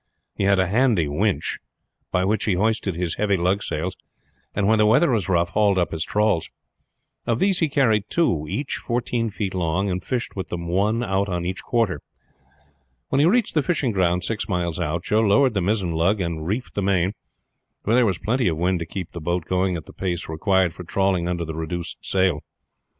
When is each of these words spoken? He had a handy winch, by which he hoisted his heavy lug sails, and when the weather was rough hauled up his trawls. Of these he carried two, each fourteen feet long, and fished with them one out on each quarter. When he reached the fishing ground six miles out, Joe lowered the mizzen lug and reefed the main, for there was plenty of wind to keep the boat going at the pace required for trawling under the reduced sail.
He 0.33 0.45
had 0.45 0.57
a 0.57 0.65
handy 0.65 1.07
winch, 1.07 1.59
by 2.11 2.25
which 2.25 2.45
he 2.45 2.53
hoisted 2.53 2.95
his 2.95 3.17
heavy 3.17 3.37
lug 3.37 3.61
sails, 3.61 3.95
and 4.55 4.67
when 4.67 4.79
the 4.79 4.87
weather 4.87 5.11
was 5.11 5.29
rough 5.29 5.49
hauled 5.51 5.77
up 5.77 5.91
his 5.91 6.03
trawls. 6.03 6.49
Of 7.27 7.37
these 7.37 7.59
he 7.59 7.69
carried 7.69 8.09
two, 8.09 8.47
each 8.49 8.77
fourteen 8.77 9.29
feet 9.29 9.53
long, 9.53 9.91
and 9.91 10.03
fished 10.03 10.35
with 10.35 10.47
them 10.47 10.67
one 10.67 11.03
out 11.03 11.29
on 11.29 11.45
each 11.45 11.61
quarter. 11.61 12.01
When 13.09 13.19
he 13.19 13.27
reached 13.27 13.53
the 13.53 13.61
fishing 13.61 13.91
ground 13.91 14.23
six 14.23 14.49
miles 14.49 14.79
out, 14.79 15.03
Joe 15.03 15.21
lowered 15.21 15.53
the 15.53 15.61
mizzen 15.61 15.91
lug 15.93 16.19
and 16.19 16.47
reefed 16.47 16.73
the 16.73 16.81
main, 16.81 17.13
for 17.83 17.93
there 17.93 18.07
was 18.07 18.17
plenty 18.17 18.47
of 18.47 18.57
wind 18.57 18.79
to 18.79 18.87
keep 18.87 19.11
the 19.11 19.21
boat 19.21 19.45
going 19.45 19.77
at 19.77 19.85
the 19.85 19.93
pace 19.93 20.27
required 20.27 20.73
for 20.73 20.83
trawling 20.83 21.27
under 21.27 21.45
the 21.45 21.53
reduced 21.53 22.03
sail. 22.03 22.41